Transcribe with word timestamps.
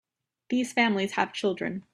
These 0.49 0.73
families 0.73 1.11
have 1.11 1.31
children. 1.31 1.83